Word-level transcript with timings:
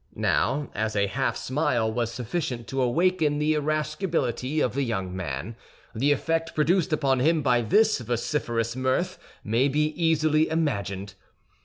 Now, 0.15 0.71
as 0.73 0.95
a 0.95 1.05
half 1.05 1.37
smile 1.37 1.93
was 1.93 2.11
sufficient 2.11 2.65
to 2.69 2.81
awaken 2.81 3.37
the 3.37 3.53
irascibility 3.53 4.59
of 4.59 4.73
the 4.73 4.81
young 4.81 5.15
man, 5.15 5.55
the 5.93 6.11
effect 6.11 6.55
produced 6.55 6.91
upon 6.91 7.19
him 7.19 7.43
by 7.43 7.61
this 7.61 7.99
vociferous 7.99 8.75
mirth 8.75 9.19
may 9.43 9.67
be 9.67 9.89
easily 10.03 10.49
imagined. 10.49 11.13